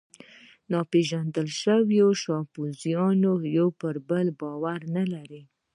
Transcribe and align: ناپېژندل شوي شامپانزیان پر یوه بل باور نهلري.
ناپېژندل 0.71 1.47
شوي 1.61 1.99
شامپانزیان 2.23 3.15
پر 3.39 3.41
یوه 3.57 3.71
بل 4.07 4.27
باور 4.39 4.79
نهلري. 4.95 5.41